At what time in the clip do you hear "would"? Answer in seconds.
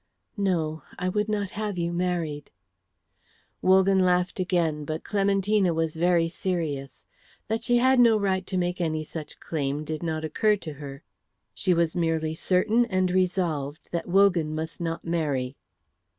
1.09-1.29